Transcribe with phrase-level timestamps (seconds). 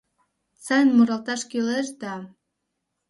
[0.65, 2.13] Сайын муралташ кӱлеш да